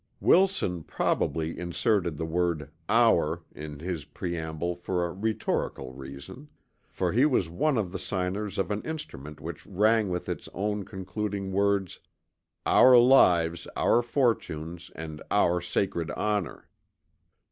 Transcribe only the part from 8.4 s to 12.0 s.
of an instrument which rang with its own concluding words